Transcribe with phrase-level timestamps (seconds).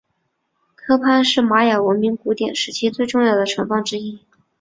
[0.73, 4.19] 科潘是玛雅文明古典时期最重要的城邦之一。